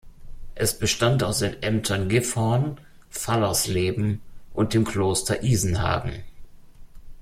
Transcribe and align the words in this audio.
Es 0.55 0.79
bestand 0.79 1.21
aus 1.23 1.37
den 1.37 1.61
Ämtern 1.61 2.09
Gifhorn, 2.09 2.81
Fallersleben 3.11 4.21
und 4.51 4.73
dem 4.73 4.83
Kloster 4.83 5.43
Isenhagen. 5.43 6.23